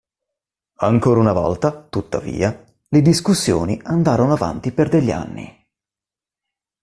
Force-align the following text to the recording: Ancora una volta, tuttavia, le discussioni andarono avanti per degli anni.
Ancora 0.77 1.19
una 1.19 1.31
volta, 1.31 1.71
tuttavia, 1.79 2.65
le 2.87 3.01
discussioni 3.03 3.79
andarono 3.83 4.33
avanti 4.33 4.71
per 4.71 4.89
degli 4.89 5.11
anni. 5.11 5.63